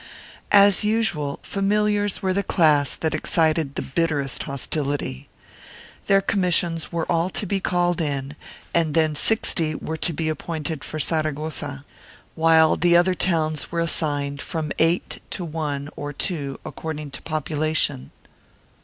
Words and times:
As 0.55 0.83
usual, 0.83 1.39
familiars 1.43 2.23
were 2.23 2.33
the 2.33 2.41
class 2.41 2.95
that 2.95 3.13
excited 3.13 3.75
the 3.75 3.83
bitterest 3.83 4.41
hostility. 4.49 5.29
Their 6.07 6.21
commissions 6.21 6.91
were 6.91 7.05
all 7.05 7.29
to 7.29 7.45
be 7.45 7.59
called 7.59 8.01
in 8.01 8.35
and 8.73 8.95
then 8.95 9.13
sixty 9.13 9.75
were 9.75 9.97
to 9.97 10.11
be 10.11 10.27
appointed 10.27 10.83
for 10.83 10.99
Saragossa, 10.99 11.85
while 12.33 12.75
the 12.77 12.97
other 12.97 13.13
towns 13.13 13.71
were 13.71 13.79
assigned 13.79 14.41
from 14.41 14.71
eight 14.79 15.21
to 15.29 15.45
one 15.45 15.87
or 15.95 16.11
two 16.13 16.59
according 16.65 17.11
to 17.11 17.21
population. 17.21 18.09